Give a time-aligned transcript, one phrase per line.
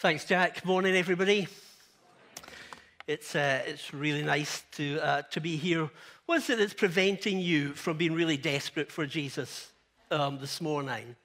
[0.00, 0.64] Thanks, Jack.
[0.64, 1.48] Morning, everybody.
[3.08, 5.90] It's, uh, it's really nice to, uh, to be here.
[6.26, 9.72] What is it that's preventing you from being really desperate for Jesus
[10.12, 11.16] um, this morning?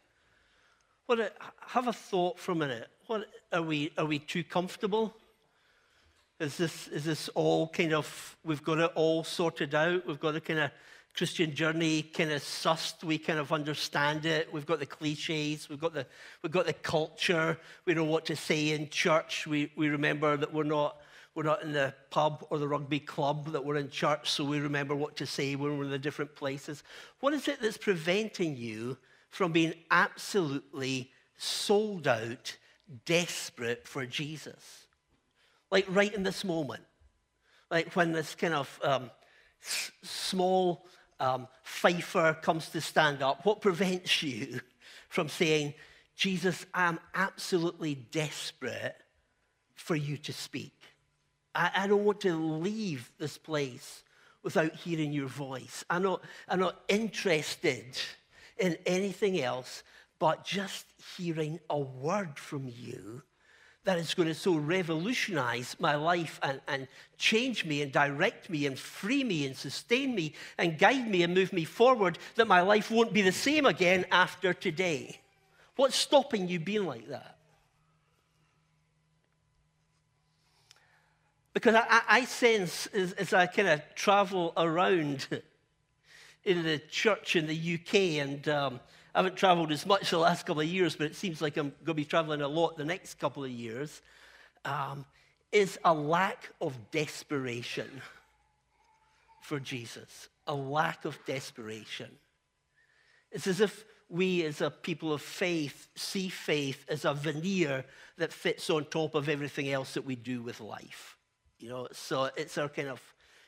[1.06, 1.30] What, uh,
[1.68, 2.88] have a thought for a minute.
[3.06, 5.14] What, are, we, are we too comfortable?
[6.40, 10.08] Is this, is this all kind of, we've got it all sorted out?
[10.08, 10.72] We've got a kind of
[11.16, 13.04] Christian journey kind of sussed.
[13.04, 14.52] We kind of understand it.
[14.52, 15.70] We've got the cliches.
[15.70, 16.08] We've got the,
[16.42, 17.58] we've got the culture.
[17.86, 19.46] We know what to say in church.
[19.46, 20.98] We, we remember that we're not,
[21.36, 24.60] we're not in the pub or the rugby club, that we're in church, so we
[24.60, 26.84] remember what to say when we're in the different places.
[27.20, 28.98] What is it that's preventing you
[29.30, 32.58] from being absolutely sold out,
[33.06, 34.88] desperate for Jesus?
[35.70, 36.84] Like right in this moment.
[37.70, 39.10] Like when this kind of um,
[39.64, 40.86] s- small
[41.20, 44.60] um, fifer comes to stand up, what prevents you
[45.10, 45.74] from saying,
[46.16, 48.96] Jesus, I'm absolutely desperate
[49.76, 50.74] for you to speak?
[51.56, 54.04] I, I don't want to leave this place
[54.44, 55.84] without hearing your voice.
[55.90, 57.98] I'm not, I'm not interested
[58.58, 59.84] in anything else
[60.24, 60.86] but just
[61.18, 63.22] hearing a word from you
[63.86, 68.66] that is going to so revolutionize my life and, and change me and direct me
[68.66, 72.62] and free me and sustain me and guide me and move me forward that my
[72.62, 75.20] life won't be the same again after today.
[75.76, 77.38] What's stopping you being like that?
[81.54, 85.28] Because I, I sense as, as I kind of travel around
[86.46, 88.80] in the church in the UK and um,
[89.14, 91.70] I haven't traveled as much the last couple of years, but it seems like I'm
[91.70, 94.02] going to be traveling a lot the next couple of years,
[94.66, 95.06] um,
[95.52, 97.90] is a lack of desperation
[99.42, 100.30] for Jesus.
[100.48, 102.10] A lack of desperation.
[103.32, 107.86] It's as if we, as a people of faith, see faith as a veneer
[108.18, 111.18] that fits on top of everything else that we do with life.
[111.60, 113.02] You know, so it's our kind of,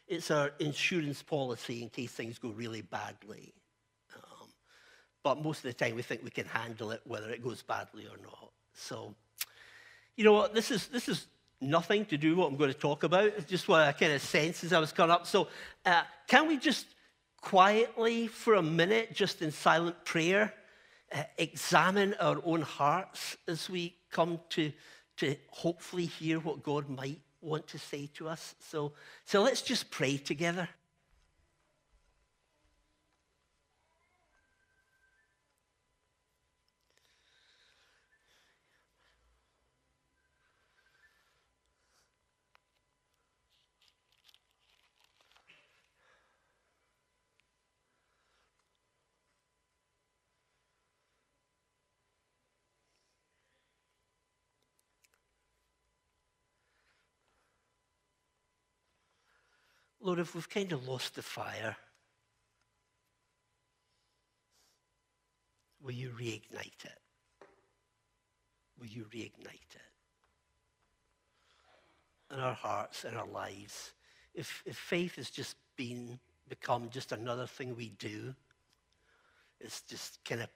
[0.08, 3.54] it's our insurance policy in case things go really badly.
[5.26, 8.04] But most of the time, we think we can handle it, whether it goes badly
[8.04, 8.52] or not.
[8.76, 9.16] So,
[10.16, 10.54] you know what?
[10.54, 11.26] This is, this is
[11.60, 13.26] nothing to do what I'm going to talk about.
[13.26, 15.26] It's just what I kind of sense as I was coming up.
[15.26, 15.48] So,
[15.84, 16.86] uh, can we just
[17.42, 20.54] quietly, for a minute, just in silent prayer,
[21.12, 24.72] uh, examine our own hearts as we come to,
[25.18, 28.54] to hopefully hear what God might want to say to us?
[28.60, 28.92] So,
[29.26, 30.70] so let's just pray together.
[60.06, 61.76] Lord, if we've kind of lost the fire,
[65.82, 67.00] will you reignite it?
[68.80, 69.82] Will you reignite it?
[72.32, 73.94] In our hearts, in our lives.
[74.36, 78.36] If, if faith has just been, become just another thing we do,
[79.60, 80.50] it's just kind of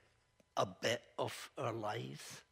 [0.57, 2.43] a bit of our lives.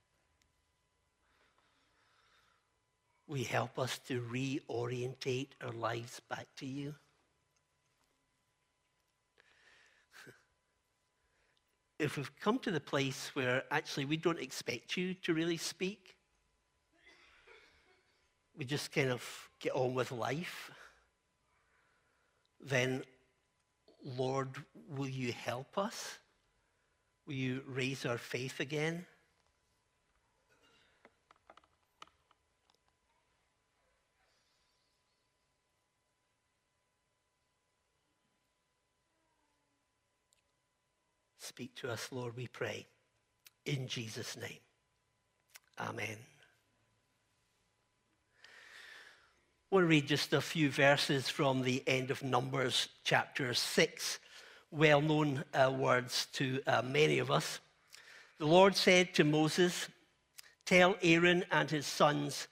[3.36, 6.96] You help us to reorientate our lives back to you?
[12.00, 16.16] if we've come to the place where actually we don't expect you to really speak,
[18.58, 19.24] we just kind of
[19.60, 20.72] get on with life,
[22.62, 23.04] then,
[24.04, 24.50] Lord,
[24.90, 26.18] will you help us?
[27.26, 29.06] Will you raise our faith again?
[41.48, 42.86] Speak to us, Lord, we pray.
[43.66, 44.60] In Jesus' name.
[45.80, 46.18] Amen.
[49.72, 54.20] I want to read just a few verses from the end of Numbers chapter 6,
[54.72, 57.62] well known uh, words to uh, many of us.
[58.40, 59.88] The Lord said to Moses,
[60.66, 62.50] Tell Aaron and his sons,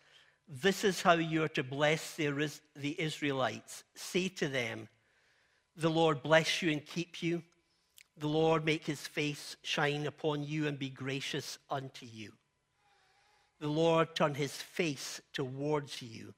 [0.47, 3.83] this is how you are to bless the, the Israelites.
[3.93, 4.87] Say to them,
[5.75, 7.43] The Lord bless you and keep you.
[8.17, 12.31] The Lord make his face shine upon you and be gracious unto you.
[13.59, 16.33] The Lord turn his face towards you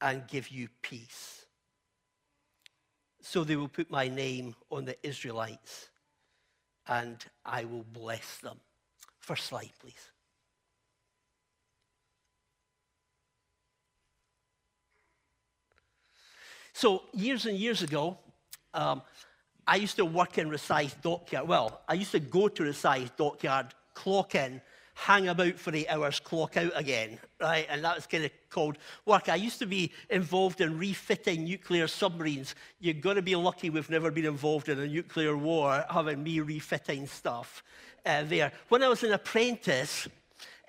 [0.00, 1.46] and give you peace.
[3.20, 5.88] So they will put my name on the Israelites
[6.86, 8.58] and I will bless them.
[9.18, 10.10] First slide, please.
[16.72, 18.18] So, years and years ago,
[18.72, 19.02] um,
[19.68, 21.46] I used to work in Rosyth Dockyard.
[21.46, 24.62] Well, I used to go to Rosyth Dockyard, clock in,
[24.94, 27.66] hang about for eight hours, clock out again, right?
[27.68, 29.28] And that was kind of called work.
[29.28, 32.54] I used to be involved in refitting nuclear submarines.
[32.80, 36.40] You've got to be lucky we've never been involved in a nuclear war, having me
[36.40, 37.62] refitting stuff
[38.06, 38.52] uh, there.
[38.70, 40.08] When I was an apprentice,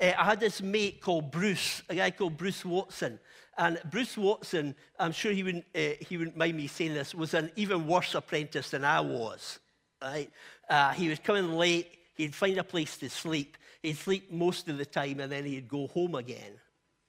[0.02, 3.18] uh, I had this mate called Bruce, a guy called Bruce Watson.
[3.60, 7.34] And Bruce Watson, I'm sure he wouldn't, uh, he wouldn't mind me saying this, was
[7.34, 9.60] an even worse apprentice than I was.
[10.02, 10.32] Right?
[10.70, 13.58] Uh, he was coming late, he'd find a place to sleep.
[13.84, 16.54] He'd sleep most of the time, and then he'd go home again.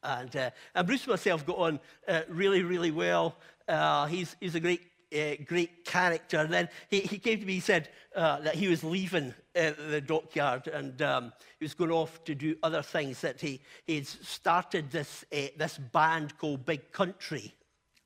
[0.03, 3.37] And, uh, and Bruce and myself got on uh, really, really well.
[3.69, 4.83] Uh, he's, he's a great
[5.13, 6.39] uh, great character.
[6.39, 9.73] And then he, he came to me, he said uh, that he was leaving uh,
[9.89, 14.07] the dockyard and um, he was going off to do other things, that he had
[14.07, 17.55] started this, uh, this band called Big Country.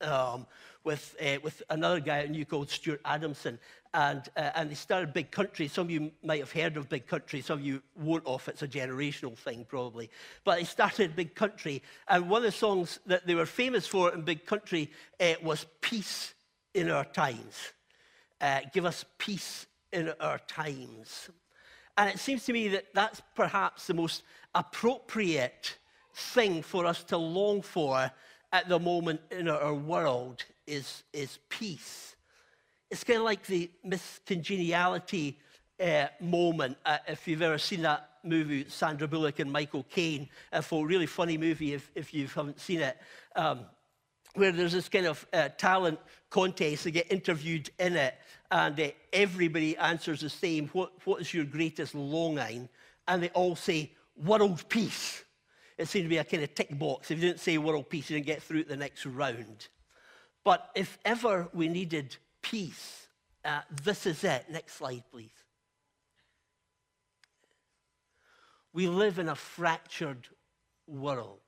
[0.01, 0.47] Um,
[0.83, 3.59] with, uh, with another guy I knew called Stuart Adamson.
[3.95, 5.67] And, uh, and they started Big Country.
[5.67, 7.41] Some of you might have heard of Big Country.
[7.41, 8.49] Some of you won't off.
[8.49, 10.11] It's a generational thing, probably.
[10.45, 11.83] But they started Big Country.
[12.07, 14.91] And one of the songs that they were famous for in Big Country
[15.43, 16.35] was Peace
[16.75, 17.73] in our times.
[18.41, 21.31] Uh, give us peace in our times.
[21.97, 24.25] And it seems to me that that's perhaps the most
[24.55, 25.79] appropriate
[26.15, 28.11] thing for us to long for
[28.53, 32.17] at the moment in our world is, is peace.
[32.91, 35.39] It's kind of like the Miss Congeniality
[35.83, 40.65] uh, moment, uh, if you've ever seen that movie, Sandra Bullock and Michael Caine, a
[40.73, 42.97] really funny movie if, if you haven't seen it.
[43.35, 43.61] Um,
[44.35, 45.99] where there's this kind of uh, talent
[46.31, 48.15] contest, they get interviewed in it,
[48.51, 52.69] and uh, everybody answers the same what, what is your greatest longing?
[53.07, 55.25] And they all say, world peace.
[55.77, 57.11] It seemed to be a kind of tick box.
[57.11, 59.69] If you didn't say world peace, you didn't get through the next round.
[60.45, 63.09] But if ever we needed peace,
[63.45, 64.47] uh, this is it.
[64.51, 65.31] Next slide, please.
[68.73, 70.29] We live in a fractured
[70.87, 71.44] world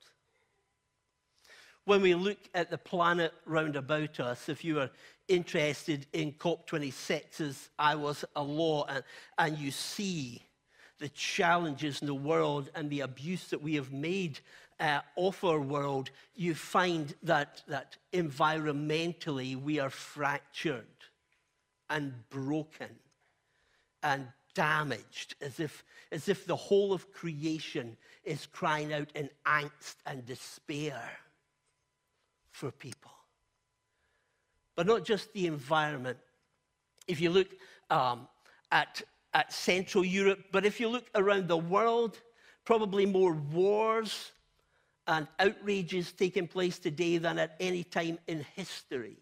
[1.87, 4.91] when we look at the planet round about us, if you are
[5.29, 9.05] interested in COP26, as I was a law, and,
[9.39, 10.43] and you see
[10.99, 14.41] the challenges in the world and the abuse that we have made
[14.81, 20.85] uh, of our world, you find that, that environmentally we are fractured
[21.89, 22.91] and broken
[24.03, 29.95] and damaged, as if, as if the whole of creation is crying out in angst
[30.05, 31.01] and despair
[32.57, 33.11] for people.
[34.77, 36.17] But not just the environment.
[37.07, 37.49] If you look
[37.91, 38.29] um,
[38.73, 39.03] at,
[39.35, 42.19] at Central Europe, but if you look around the world,
[42.65, 44.33] probably more wars
[45.07, 49.19] and outrages taking place today than at any time in history.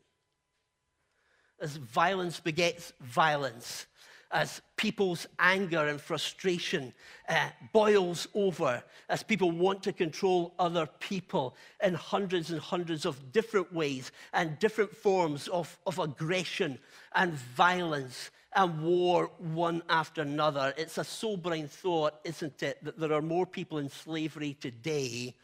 [1.61, 3.87] As violence begets violence,
[4.35, 6.93] as people's anger and frustration
[7.29, 13.33] uh, boils over, as people want to control other people in hundreds and hundreds of
[13.33, 16.77] different ways and different forms of, of aggression
[17.15, 20.75] and violence and war one after another.
[20.77, 25.35] It's a sobering thought, isn't it, that there are more people in slavery today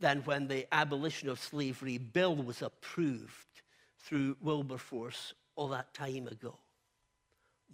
[0.00, 3.62] than when the abolition of slavery bill was approved
[4.00, 6.58] through Wilberforce all that time ago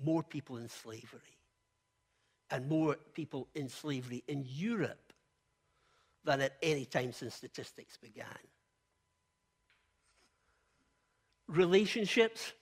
[0.02, 1.38] more people in slavery
[2.50, 5.12] and more people in slavery in Europe
[6.24, 8.26] than at any time since statistics began.
[11.48, 12.52] Relationships,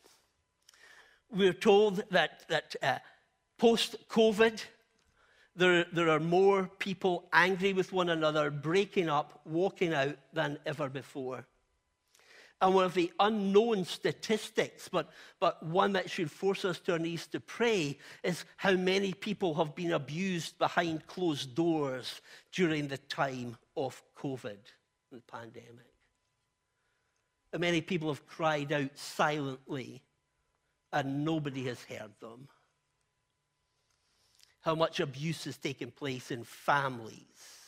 [1.31, 2.99] we're told that, that uh,
[3.59, 4.63] post COVID,
[5.57, 10.89] there, there are more people angry with one another, breaking up, walking out than ever
[10.89, 11.47] before
[12.65, 16.99] and one of the unknown statistics, but, but one that should force us to our
[16.99, 22.97] knees to pray, is how many people have been abused behind closed doors during the
[22.97, 24.57] time of COVID,
[25.13, 25.93] the pandemic.
[27.53, 30.03] How many people have cried out silently
[30.91, 32.49] and nobody has heard them.
[34.63, 37.64] How much abuse has taken place in families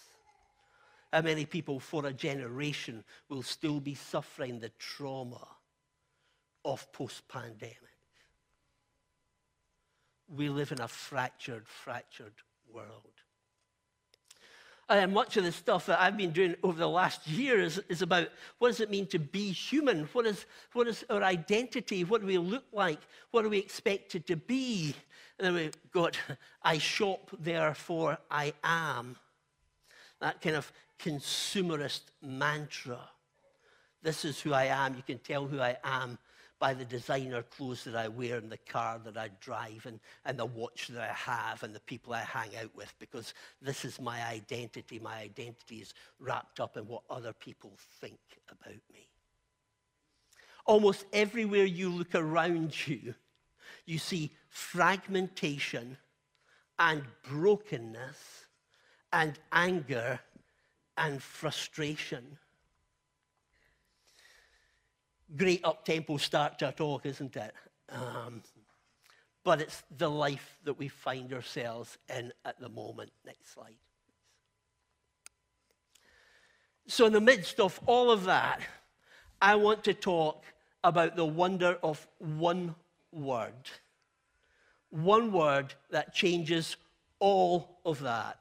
[1.13, 5.47] how many people for a generation will still be suffering the trauma
[6.65, 7.77] of post pandemic?
[10.29, 12.35] We live in a fractured, fractured
[12.73, 13.13] world.
[14.89, 18.03] And much of the stuff that I've been doing over the last year is, is
[18.03, 20.05] about what does it mean to be human?
[20.13, 22.05] What is, what is our identity?
[22.05, 23.01] What do we look like?
[23.33, 24.95] What are we expected to be?
[25.39, 26.17] And then we've got,
[26.63, 29.17] I shop, therefore I am.
[30.21, 33.01] That kind of consumerist mantra.
[34.03, 34.95] This is who I am.
[34.95, 36.19] You can tell who I am
[36.59, 40.39] by the designer clothes that I wear and the car that I drive and, and
[40.39, 44.01] the watch that I have and the people I hang out with because this is
[44.01, 44.99] my identity.
[44.99, 48.19] My identity is wrapped up in what other people think
[48.51, 49.09] about me.
[50.65, 53.15] Almost everywhere you look around you,
[53.85, 55.97] you see fragmentation
[56.79, 58.47] and brokenness
[59.13, 60.19] and anger
[60.97, 62.39] and frustration.
[65.37, 67.53] Great up-tempo start to a talk, isn't it?
[67.91, 68.43] Um,
[69.45, 73.11] but it's the life that we find ourselves in at the moment.
[73.25, 73.77] Next slide.
[76.89, 78.61] So, in the midst of all of that,
[79.43, 80.45] I want to talk
[80.85, 82.75] about the wonder of one
[83.13, 83.71] word.
[84.91, 86.77] One word that changes
[87.19, 88.41] all of that.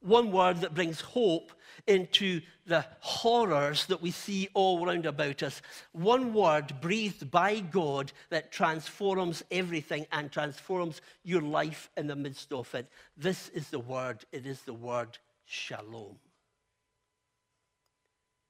[0.00, 1.52] One word that brings hope
[1.86, 5.62] into the horrors that we see all around about us.
[5.92, 12.52] One word breathed by God that transforms everything and transforms your life in the midst
[12.52, 12.86] of it.
[13.16, 16.18] This is the word, it is the word shalom.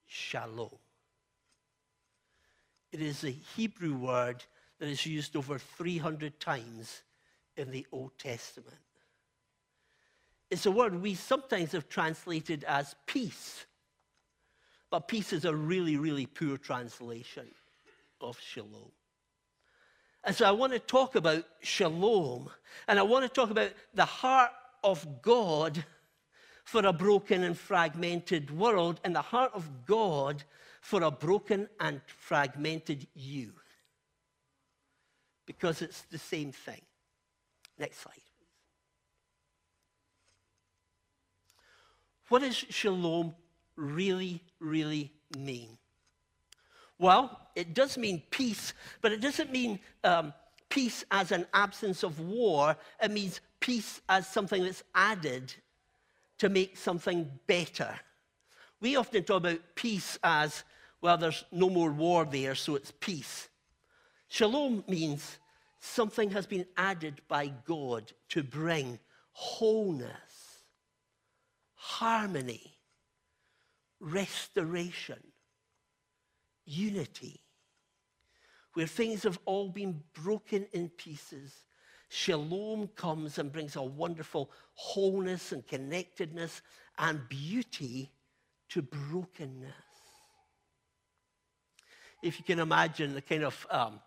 [0.07, 0.79] Shalom.
[2.93, 4.43] It is a Hebrew word
[4.79, 7.03] that is used over 300 times
[7.57, 8.77] in the Old Testament.
[10.51, 13.67] It's a word we sometimes have translated as peace.
[14.91, 17.49] But peace is a really, really poor translation
[18.21, 18.93] of shalom.
[20.25, 22.51] And so I want to talk about shalom,
[22.89, 24.51] and I want to talk about the heart
[24.83, 25.85] of God
[26.65, 30.43] for a broken and fragmented world, and the heart of God
[30.81, 33.53] for a broken and fragmented you.
[35.47, 36.83] Because it's the same thing.
[37.79, 38.26] Next slide.
[42.29, 43.35] What does shalom
[43.77, 45.79] really, really mean?
[46.99, 50.33] Well, it does mean peace, but it doesn't mean um,
[50.69, 52.77] peace as an absence of war.
[53.03, 55.55] It means peace as something that's added
[56.39, 57.95] to make something better.
[58.81, 60.65] We often talk about peace as
[61.01, 63.49] well, there's no more war there, so it's peace.
[64.29, 65.39] Shalom means
[65.79, 68.99] something has been added by God to bring
[69.33, 70.11] wholeness,
[71.77, 72.75] harmony,
[74.01, 75.23] restoration,
[76.65, 77.41] unity.
[78.75, 81.55] Where things have all been broken in pieces,
[82.11, 86.61] shalom comes and brings a wonderful wholeness and connectedness
[86.99, 88.11] and beauty
[88.69, 89.73] to brokenness
[92.23, 94.01] if you can imagine the kind of um,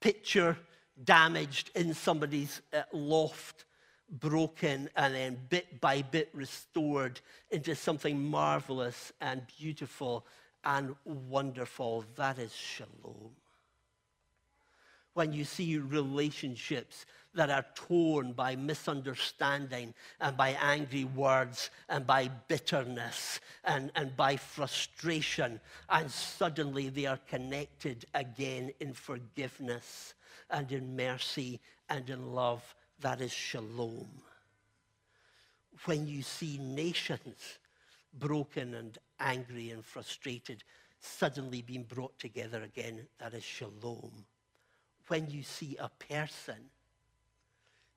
[0.00, 0.56] picture
[1.04, 3.64] damaged in somebody's uh, loft,
[4.10, 10.24] broken, and then bit by bit restored into something marvelous and beautiful
[10.64, 12.04] and wonderful.
[12.16, 13.30] That is shalom.
[15.14, 22.28] When you see relationships that are torn by misunderstanding and by angry words and by
[22.48, 25.60] bitterness and, and by frustration.
[25.88, 30.14] And suddenly they are connected again in forgiveness
[30.50, 32.74] and in mercy and in love.
[33.00, 34.08] That is shalom.
[35.84, 37.58] When you see nations
[38.18, 40.64] broken and angry and frustrated
[41.00, 44.24] suddenly being brought together again, that is shalom.
[45.06, 46.70] When you see a person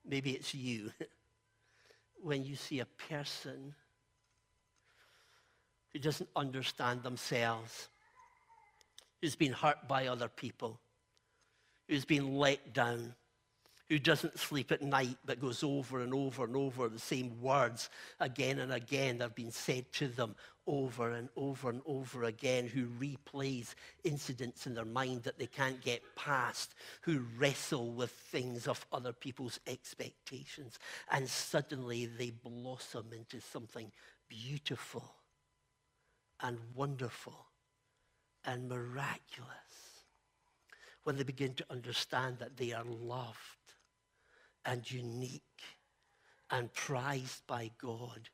[0.04, 0.90] Maybe it's you.
[2.22, 3.74] when you see a person
[5.92, 7.88] who doesn't understand themselves,
[9.20, 10.80] who's been hurt by other people,
[11.88, 13.14] who's been let down,
[13.92, 17.90] who doesn't sleep at night but goes over and over and over the same words
[18.20, 20.34] again and again that have been said to them
[20.66, 25.82] over and over and over again, who replays incidents in their mind that they can't
[25.82, 30.78] get past, who wrestle with things of other people's expectations,
[31.10, 33.92] and suddenly they blossom into something
[34.26, 35.16] beautiful
[36.40, 37.44] and wonderful
[38.46, 39.50] and miraculous.
[41.04, 43.36] When they begin to understand that they are loved
[44.64, 45.42] and unique
[46.50, 48.28] and prized by God.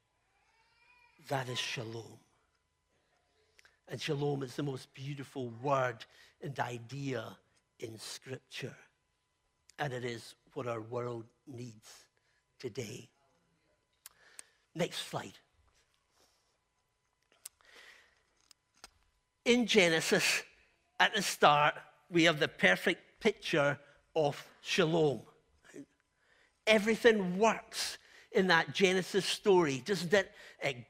[1.28, 2.18] That is shalom.
[3.88, 6.04] And shalom is the most beautiful word
[6.42, 7.24] and idea
[7.80, 8.76] in Scripture.
[9.78, 11.88] And it is what our world needs
[12.58, 13.08] today.
[14.74, 15.38] Next slide.
[19.44, 20.42] In Genesis,
[21.00, 21.74] at the start,
[22.10, 23.78] we have the perfect picture
[24.14, 25.22] of shalom
[26.68, 27.98] everything works
[28.32, 30.30] in that Genesis story, doesn't it?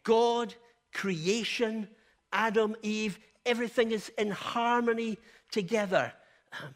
[0.02, 0.54] God,
[0.92, 1.88] creation,
[2.32, 5.16] Adam, Eve, everything is in harmony
[5.50, 6.12] together.
[6.52, 6.75] Um,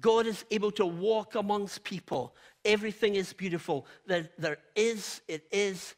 [0.00, 2.34] God is able to walk amongst people.
[2.64, 3.86] Everything is beautiful.
[4.06, 5.94] There, there is, it is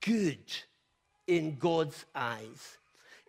[0.00, 0.52] good
[1.26, 2.78] in God's eyes.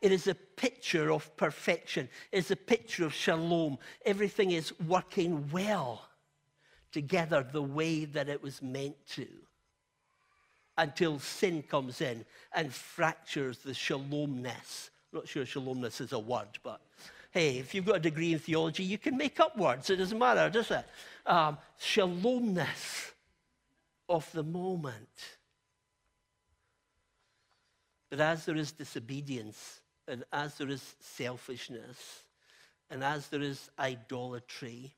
[0.02, 2.10] It is a picture of perfection.
[2.32, 3.78] It's a picture of shalom.
[4.06, 6.09] Everything is working well
[6.92, 9.28] together the way that it was meant to
[10.78, 14.90] until sin comes in and fractures the shalomness.
[15.12, 16.80] I'm not sure shalomness is a word, but
[17.32, 19.90] hey, if you've got a degree in theology, you can make up words.
[19.90, 20.86] It doesn't matter, does it?
[21.26, 23.12] Um, shalomness
[24.08, 25.08] of the moment.
[28.10, 32.24] But as there is disobedience, and as there is selfishness,
[32.90, 34.94] and as there is idolatry,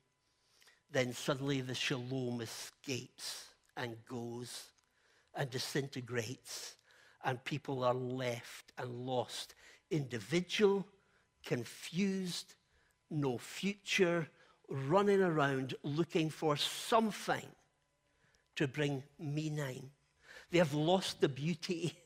[0.92, 3.46] then suddenly the shalom escapes
[3.76, 4.64] and goes
[5.34, 6.76] and disintegrates,
[7.24, 9.54] and people are left and lost.
[9.90, 10.86] Individual,
[11.44, 12.54] confused,
[13.10, 14.28] no future,
[14.68, 17.46] running around looking for something
[18.56, 19.90] to bring meaning.
[20.50, 21.96] They have lost the beauty,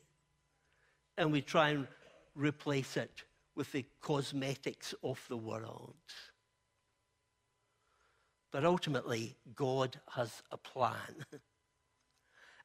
[1.17, 1.87] and we try and
[2.35, 3.23] replace it
[3.55, 5.95] with the cosmetics of the world.
[8.51, 11.25] But ultimately, God has a plan.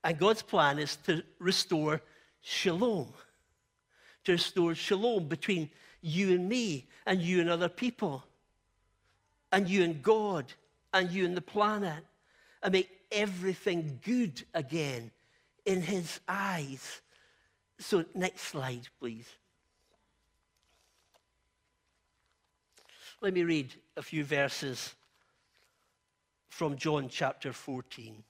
[0.05, 2.01] And God's plan is to restore
[2.41, 3.13] shalom,
[4.25, 5.71] to restore shalom between
[6.01, 8.25] you and me, and you and other people,
[9.53, 10.53] and you and God,
[10.93, 12.05] and you and the planet,
[12.63, 15.13] and make everything good again
[15.65, 17.01] in His eyes.
[17.79, 19.29] So, next slide, please.
[23.21, 24.95] Let me read a few verses
[26.53, 28.23] from John chapter 14.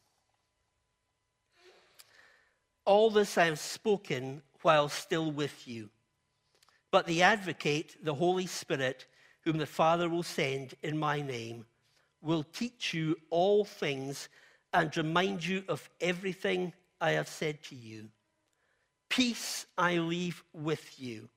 [2.84, 5.90] All this I have spoken while still with you.
[6.92, 9.06] But the advocate, the Holy Spirit,
[9.40, 11.66] whom the Father will send in my name,
[12.20, 14.28] will teach you all things
[14.72, 18.08] and remind you of everything I have said to you.
[19.08, 21.28] Peace I leave with you.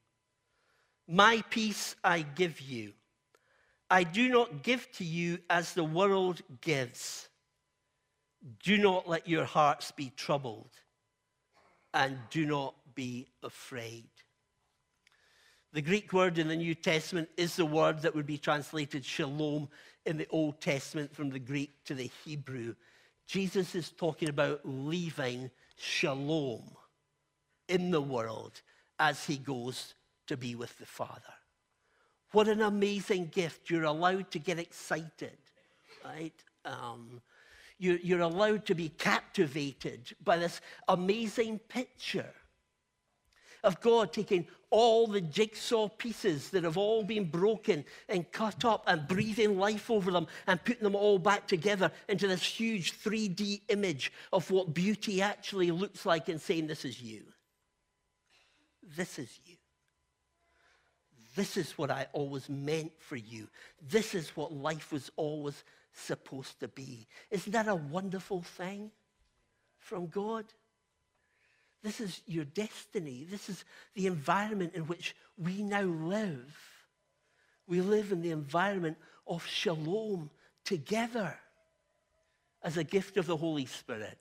[1.07, 2.93] My peace I give you.
[3.89, 7.29] I do not give to you as the world gives.
[8.63, 10.71] Do not let your hearts be troubled
[11.93, 14.09] and do not be afraid.
[15.73, 19.67] The Greek word in the New Testament is the word that would be translated shalom
[20.05, 22.75] in the Old Testament from the Greek to the Hebrew.
[23.27, 26.63] Jesus is talking about leaving shalom
[27.67, 28.61] in the world
[28.99, 29.95] as he goes
[30.27, 31.33] to be with the Father.
[32.31, 33.69] What an amazing gift.
[33.69, 35.37] You're allowed to get excited,
[36.03, 36.33] right?
[36.65, 37.21] Um,
[37.77, 42.33] you're, you're allowed to be captivated by this amazing picture
[43.63, 48.83] of God taking all the jigsaw pieces that have all been broken and cut up
[48.87, 53.61] and breathing life over them and putting them all back together into this huge 3D
[53.69, 57.23] image of what beauty actually looks like and saying, This is you.
[58.95, 59.55] This is you.
[61.35, 63.47] This is what I always meant for you.
[63.81, 67.07] This is what life was always supposed to be.
[67.29, 68.91] Isn't that a wonderful thing
[69.77, 70.45] from God?
[71.83, 73.27] This is your destiny.
[73.29, 76.57] This is the environment in which we now live.
[77.67, 80.29] We live in the environment of shalom
[80.63, 81.37] together
[82.63, 84.17] as a gift of the Holy Spirit.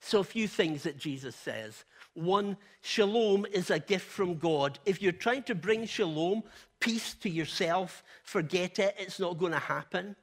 [0.00, 1.84] So, a few things that Jesus says.
[2.14, 4.78] One, shalom is a gift from God.
[4.84, 6.42] If you're trying to bring shalom,
[6.80, 10.16] peace to yourself, forget it, it's not going to happen.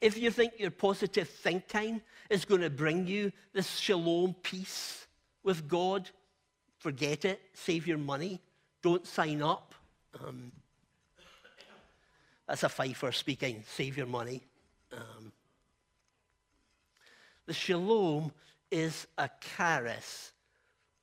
[0.00, 5.06] If you think your positive thinking is going to bring you this shalom peace
[5.42, 6.08] with God,
[6.78, 7.40] forget it.
[7.52, 8.40] Save your money.
[8.82, 9.74] Don't sign up.
[10.26, 10.50] Um,
[12.48, 13.62] that's a Fifer speaking.
[13.68, 14.42] Save your money.
[14.92, 15.32] Um,
[17.46, 18.32] the shalom
[18.70, 20.32] is a charis.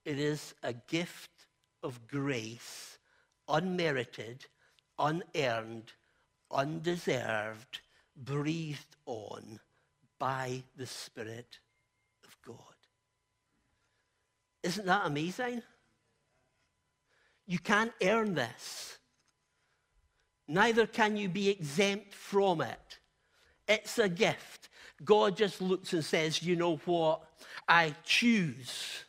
[0.08, 1.32] It is a gift
[1.84, 2.98] of grace,
[3.50, 4.46] unmerited,
[4.98, 5.92] unearned,
[6.50, 7.82] undeserved,
[8.16, 9.60] breathed on
[10.18, 11.60] by the Spirit
[12.24, 12.78] of God.
[14.64, 15.62] Isn't that amazing?
[17.46, 19.00] You can't earn this.
[20.48, 23.00] Neither can you be exempt from it.
[23.68, 24.70] It's a gift.
[25.04, 27.24] God just looks and says, You know what?
[27.68, 29.04] I choose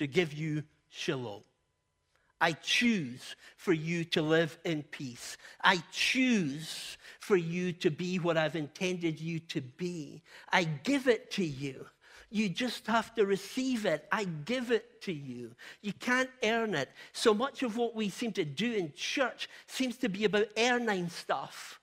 [0.00, 1.42] to give you shalom.
[2.40, 5.36] I choose for you to live in peace.
[5.62, 10.22] I choose for you to be what I've intended you to be.
[10.50, 11.84] I give it to you.
[12.30, 14.08] You just have to receive it.
[14.10, 15.54] I give it to you.
[15.82, 16.88] You can't earn it.
[17.12, 21.10] So much of what we seem to do in church seems to be about earning
[21.10, 21.78] stuff.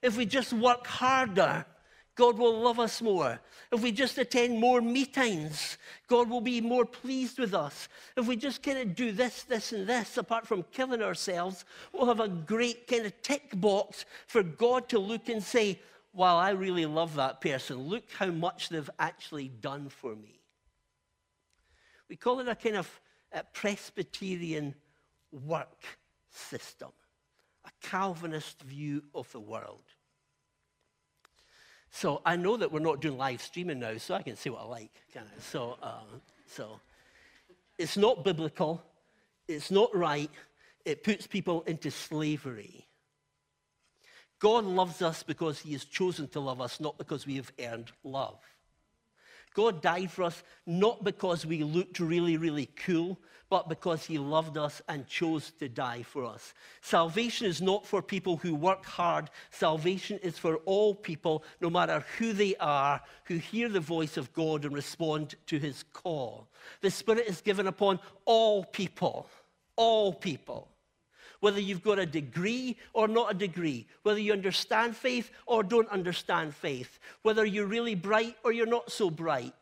[0.00, 1.66] If we just work harder,
[2.20, 3.40] God will love us more.
[3.72, 7.88] If we just attend more meetings, God will be more pleased with us.
[8.14, 12.04] If we just kind of do this, this, and this, apart from killing ourselves, we'll
[12.04, 15.80] have a great kind of tick box for God to look and say,
[16.12, 17.88] Wow, I really love that person.
[17.88, 20.40] Look how much they've actually done for me.
[22.10, 23.00] We call it a kind of
[23.32, 24.74] a Presbyterian
[25.32, 25.84] work
[26.30, 26.90] system,
[27.64, 29.84] a Calvinist view of the world.
[31.90, 34.62] So I know that we're not doing live streaming now, so I can say what
[34.62, 34.92] I like.
[35.12, 35.42] Kind of.
[35.42, 36.02] So, uh,
[36.46, 36.80] so
[37.78, 38.82] it's not biblical.
[39.48, 40.30] It's not right.
[40.84, 42.86] It puts people into slavery.
[44.38, 47.92] God loves us because he has chosen to love us, not because we have earned
[48.04, 48.38] love.
[49.54, 53.18] God died for us not because we looked really, really cool,
[53.50, 56.54] but because he loved us and chose to die for us.
[56.80, 59.28] Salvation is not for people who work hard.
[59.50, 64.32] Salvation is for all people, no matter who they are, who hear the voice of
[64.32, 66.46] God and respond to his call.
[66.80, 69.26] The Spirit is given upon all people,
[69.74, 70.68] all people.
[71.40, 75.88] Whether you've got a degree or not a degree, whether you understand faith or don't
[75.88, 79.54] understand faith, whether you're really bright or you're not so bright,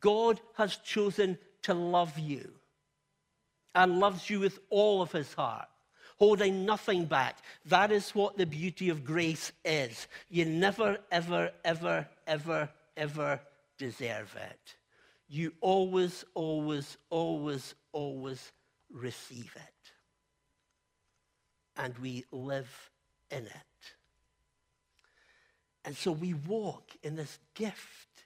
[0.00, 2.52] God has chosen to love you
[3.74, 5.68] and loves you with all of his heart,
[6.18, 7.38] holding nothing back.
[7.66, 10.06] That is what the beauty of grace is.
[10.28, 13.40] You never, ever, ever, ever, ever
[13.78, 14.74] deserve it.
[15.28, 18.52] You always, always, always, always
[18.92, 19.90] receive it.
[21.76, 22.90] And we live
[23.30, 23.52] in it.
[25.84, 28.24] And so we walk in this gift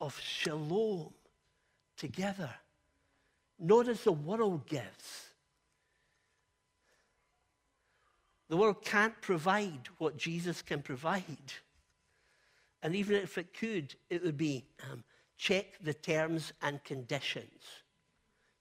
[0.00, 1.12] of shalom
[1.96, 2.50] together
[3.60, 5.28] not as the world gives.
[8.48, 11.52] The world can't provide what Jesus can provide.
[12.82, 15.04] And even if it could, it would be um,
[15.36, 17.62] check the terms and conditions.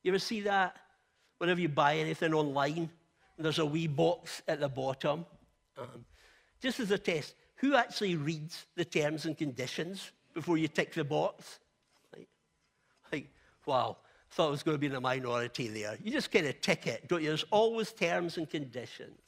[0.03, 0.75] You ever see that?
[1.39, 2.89] Whenever you buy anything online,
[3.37, 5.25] there's a wee box at the bottom.
[5.77, 6.05] Um,
[6.61, 11.03] just as a test, who actually reads the terms and conditions before you tick the
[11.03, 11.59] box?
[12.15, 12.27] Like,
[13.11, 13.29] like
[13.65, 13.97] wow,
[14.31, 15.97] thought I was going to be in the minority there.
[16.03, 17.29] You just get a ticket, don't you?
[17.29, 19.19] There's always terms and conditions.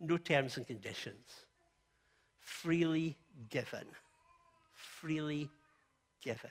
[0.00, 1.28] No terms and conditions.
[2.40, 3.16] Freely
[3.48, 3.86] given.
[4.74, 5.48] Freely
[6.22, 6.50] given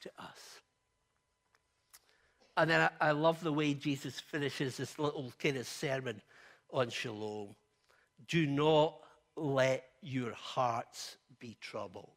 [0.00, 0.60] to us.
[2.56, 6.20] And then I, I love the way Jesus finishes this little kind of sermon
[6.70, 7.54] on shalom.
[8.26, 8.96] Do not
[9.36, 12.10] let your hearts be troubled,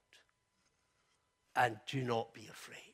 [1.56, 2.91] and do not be afraid.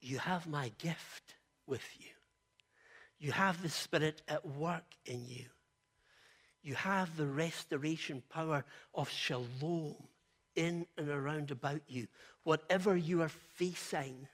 [0.00, 1.34] You have my gift
[1.66, 2.06] with you.
[3.18, 5.46] You have the Spirit at work in you.
[6.62, 9.96] You have the restoration power of shalom
[10.54, 12.08] in and around about you.
[12.42, 14.26] Whatever you are facing,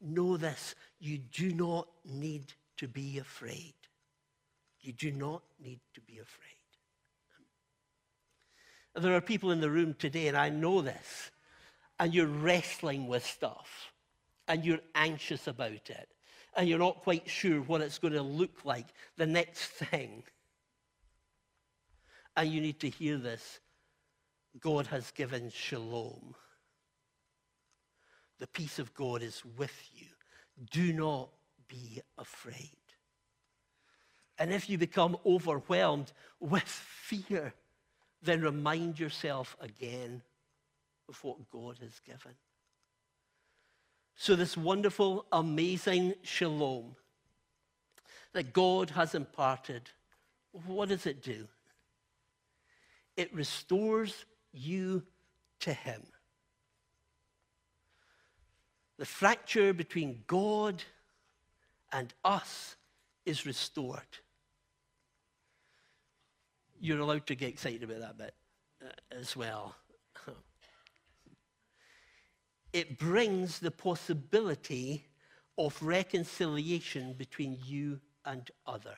[0.00, 3.74] know this you do not need to be afraid.
[4.80, 6.54] You do not need to be afraid.
[8.94, 11.30] There are people in the room today, and I know this,
[11.98, 13.92] and you're wrestling with stuff
[14.48, 16.08] and you're anxious about it
[16.56, 20.24] and you're not quite sure what it's going to look like, the next thing.
[22.36, 23.60] And you need to hear this
[24.60, 26.34] God has given shalom.
[28.38, 30.06] The peace of God is with you.
[30.70, 31.28] Do not
[31.68, 32.70] be afraid.
[34.38, 37.52] And if you become overwhelmed with fear,
[38.22, 40.22] then remind yourself again
[41.08, 42.34] of what God has given.
[44.20, 46.96] So, this wonderful, amazing shalom
[48.32, 49.90] that God has imparted,
[50.66, 51.46] what does it do?
[53.16, 55.04] It restores you
[55.60, 56.02] to Him.
[58.98, 60.82] The fracture between God
[61.92, 62.74] and us
[63.24, 64.02] is restored.
[66.80, 68.34] You're allowed to get excited about that bit
[68.84, 69.76] uh, as well
[72.72, 75.06] it brings the possibility
[75.56, 78.94] of reconciliation between you and others.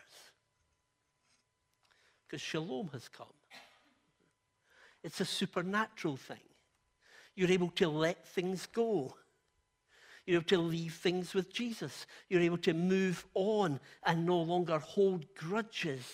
[2.26, 3.26] Because shalom has come.
[5.02, 6.36] It's a supernatural thing.
[7.34, 9.14] You're able to let things go.
[10.26, 12.06] You're able to leave things with Jesus.
[12.28, 16.04] You're able to move on and no longer hold grudges.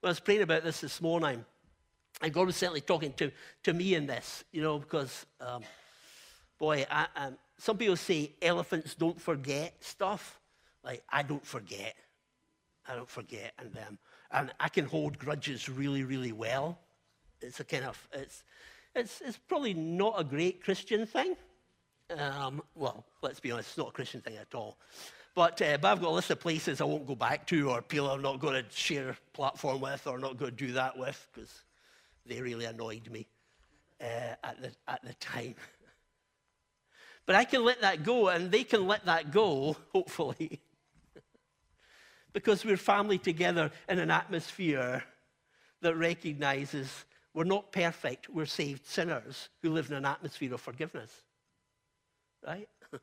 [0.00, 1.44] When I was praying about this this morning,
[2.20, 3.30] And God was certainly talking to,
[3.64, 5.62] to me in this, you know, because, um,
[6.58, 10.38] boy, I, um, some people say elephants don't forget stuff.
[10.84, 11.94] Like, I don't forget.
[12.86, 13.52] I don't forget.
[13.58, 13.98] And, um,
[14.32, 16.78] and I can hold grudges really, really well.
[17.40, 18.44] It's a kind of, it's,
[18.94, 21.36] it's, it's probably not a great Christian thing.
[22.16, 24.76] Um, well, let's be honest, it's not a Christian thing at all.
[25.34, 27.82] But, uh, but I've got a list of places I won't go back to or
[27.82, 31.28] people I'm not going to share platform with or not going to do that with
[31.32, 31.62] because
[32.26, 33.26] they really annoyed me
[34.00, 35.54] uh, at, the, at the time.
[37.26, 40.60] but I can let that go and they can let that go, hopefully,
[42.32, 45.02] because we're family together in an atmosphere
[45.82, 47.04] that recognizes
[47.34, 51.12] we're not perfect, we're saved sinners who live in an atmosphere of forgiveness.
[52.44, 52.68] Right?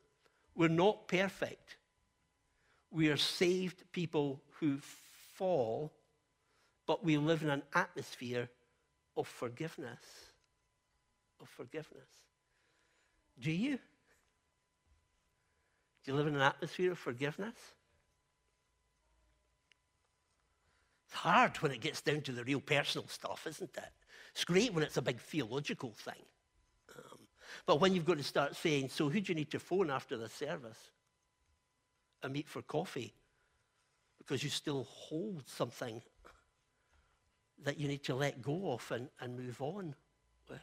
[0.54, 1.76] We're not perfect.
[2.90, 4.78] We are saved people who
[5.34, 5.92] fall,
[6.86, 8.48] but we live in an atmosphere
[9.18, 9.98] of forgiveness.
[11.40, 12.08] Of forgiveness.
[13.40, 13.76] Do you?
[13.76, 17.56] Do you live in an atmosphere of forgiveness?
[21.06, 23.90] It's hard when it gets down to the real personal stuff, isn't it?
[24.32, 26.22] It's great when it's a big theological thing.
[26.96, 27.18] Um,
[27.66, 30.16] but when you've got to start saying, so who do you need to phone after
[30.16, 30.78] the service?
[32.22, 33.14] And meet for coffee?
[34.18, 36.02] Because you still hold something
[37.64, 39.94] that you need to let go of and, and move on
[40.48, 40.60] with.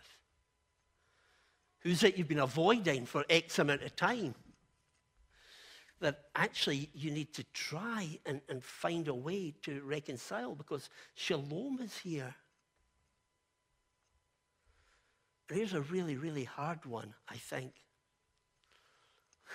[1.79, 4.33] Who's it you've been avoiding for X amount of time?
[5.99, 11.79] That actually you need to try and, and find a way to reconcile because shalom
[11.81, 12.33] is here.
[15.47, 17.71] Here's a really, really hard one, I think.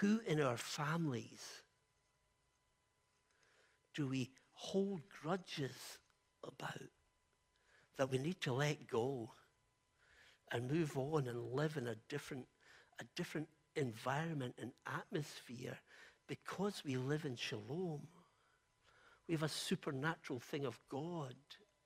[0.00, 1.44] Who in our families
[3.94, 5.98] do we hold grudges
[6.44, 6.81] about
[8.01, 9.31] that we need to let go
[10.51, 12.47] and move on and live in a different,
[12.99, 15.77] a different environment and atmosphere
[16.27, 18.01] because we live in shalom?
[19.29, 21.35] We have a supernatural thing of God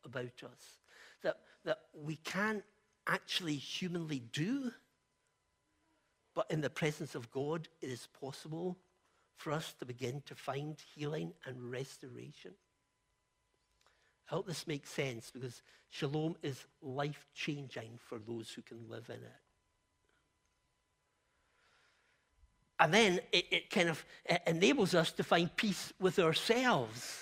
[0.04, 0.78] about us
[1.24, 2.62] that, that we can't
[3.08, 4.70] actually humanly do.
[6.36, 8.78] But in the presence of God, it is possible
[9.34, 12.52] for us to begin to find healing and restoration.
[14.30, 19.08] I hope this makes sense because shalom is life changing for those who can live
[19.08, 19.40] in it.
[22.80, 27.20] And then it, it kind of it enables us to find peace with ourselves.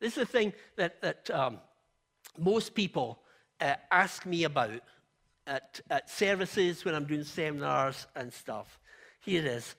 [0.00, 1.58] This is the thing that, that um,
[2.38, 3.20] most people
[3.60, 4.80] uh, ask me about
[5.46, 8.78] at, at services when I'm doing seminars and stuff.
[9.20, 9.74] Here it is.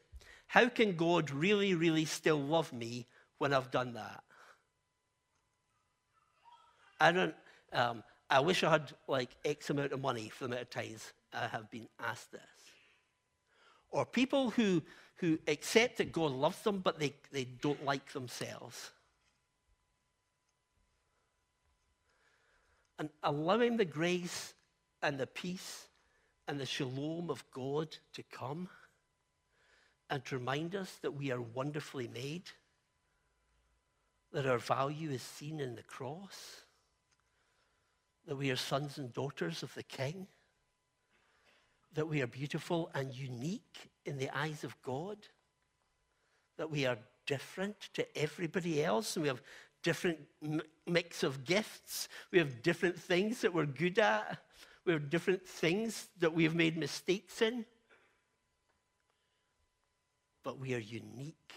[0.48, 3.08] How can God really, really still love me
[3.38, 4.24] when I've done that?
[7.00, 7.36] I don't,
[7.74, 11.14] um, I wish I had like X amount of money for the amount of times
[11.34, 12.42] I have been asked this.
[13.92, 14.82] Or people who,
[15.18, 18.92] who accept that God loves them, but they, they don't like themselves.
[23.00, 24.54] and allowing the grace
[25.02, 25.88] and the peace
[26.48, 28.70] and the shalom of God to come
[30.10, 32.44] and to remind us that we are wonderfully made,
[34.32, 36.62] that our value is seen in the cross,
[38.28, 40.28] that we are sons and daughters of the King,
[41.94, 45.18] that we are beautiful and unique in the eyes of God,
[46.58, 49.42] that we are different to everybody else, and we have
[49.84, 50.20] different
[50.88, 52.10] mix of gifts.
[52.32, 54.40] We have different things that we're good at.
[54.86, 57.66] We have different things that we have made mistakes in.
[60.44, 61.54] But we are unique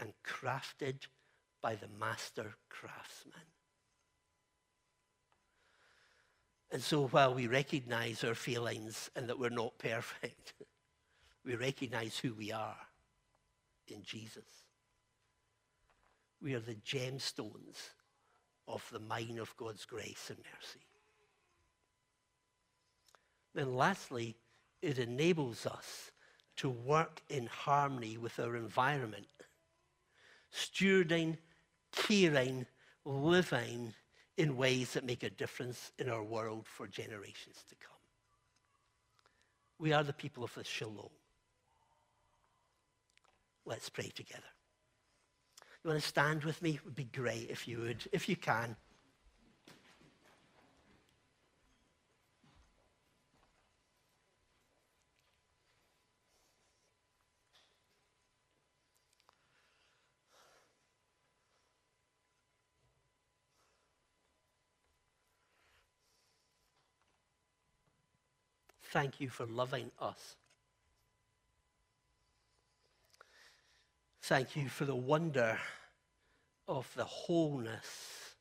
[0.00, 1.06] and crafted
[1.62, 3.53] by the master craftsman.
[6.74, 10.54] And so while we recognize our feelings and that we're not perfect,
[11.46, 12.76] we recognize who we are
[13.86, 14.42] in Jesus.
[16.42, 17.90] We are the gemstones
[18.66, 20.84] of the mine of God's grace and mercy.
[23.54, 24.34] Then, lastly,
[24.82, 26.10] it enables us
[26.56, 29.28] to work in harmony with our environment,
[30.52, 31.36] stewarding,
[31.92, 32.66] caring,
[33.04, 33.94] living
[34.36, 37.90] in ways that make a difference in our world for generations to come.
[39.78, 41.10] We are the people of the shalom.
[43.66, 44.42] Let's pray together.
[45.82, 46.70] You want to stand with me?
[46.70, 48.76] It would be great if you would, if you can.
[68.94, 70.36] Thank you for loving us.
[74.22, 75.58] Thank you for the wonder
[76.68, 78.36] of the wholeness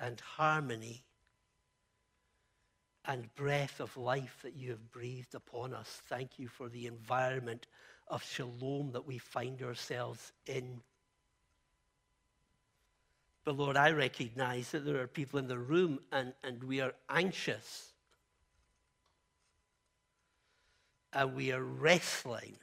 [0.00, 1.02] and harmony
[3.04, 6.02] and breath of life that you have breathed upon us.
[6.06, 7.66] Thank you for the environment
[8.06, 10.80] of shalom that we find ourselves in.
[13.42, 16.92] But Lord, I recognize that there are people in the room and, and we are
[17.10, 17.92] anxious.
[21.12, 22.56] And we are wrestling.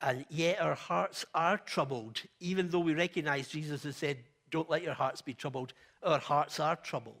[0.00, 4.18] And yet our hearts are troubled, even though we recognize Jesus has said,
[4.50, 5.72] Don't let your hearts be troubled.
[6.02, 7.16] Our hearts are troubled.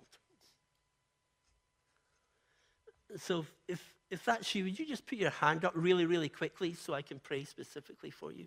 [3.16, 6.74] So if, if that's you, would you just put your hand up really, really quickly
[6.74, 8.46] so I can pray specifically for you?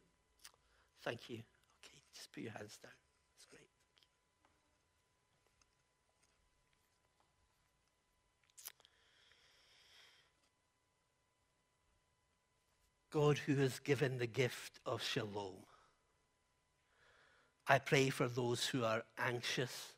[1.03, 1.37] Thank you.
[1.37, 2.91] Okay, just put your hands down.
[3.35, 3.67] That's great.
[13.17, 15.55] God, who has given the gift of shalom,
[17.67, 19.93] I pray for those who are anxious,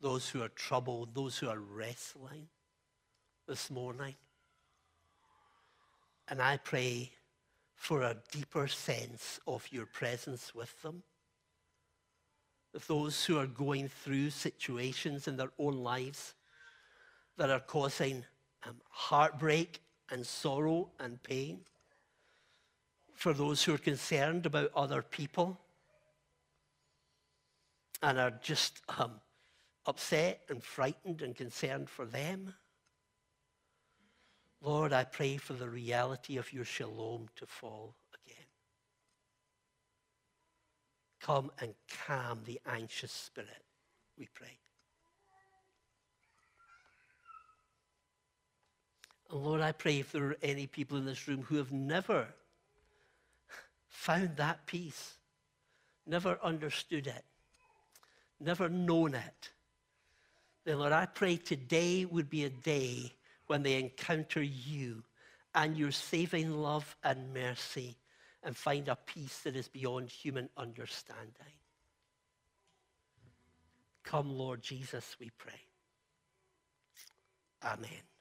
[0.00, 2.48] those who are troubled, those who are wrestling
[3.46, 4.16] this morning.
[6.26, 7.12] And I pray
[7.76, 11.04] for a deeper sense of your presence with them.
[12.88, 16.34] Those who are going through situations in their own lives
[17.36, 18.24] that are causing
[18.66, 21.60] um, heartbreak and sorrow and pain.
[23.14, 25.58] For those who are concerned about other people
[28.02, 29.20] and are just um,
[29.86, 32.54] upset and frightened and concerned for them.
[34.60, 37.94] Lord, I pray for the reality of your shalom to fall
[38.24, 38.46] again.
[41.20, 41.74] Come and
[42.06, 43.64] calm the anxious spirit,
[44.16, 44.58] we pray.
[49.30, 52.28] And Lord, I pray if there are any people in this room who have never
[53.88, 55.14] found that peace,
[56.06, 57.24] never understood it,
[58.40, 59.50] never known it,
[60.64, 63.14] then Lord, I pray today would be a day
[63.46, 65.02] when they encounter you
[65.54, 67.96] and your saving love and mercy
[68.42, 71.54] and find a peace that is beyond human understanding.
[74.04, 75.60] Come, Lord Jesus, we pray.
[77.64, 78.17] Amen.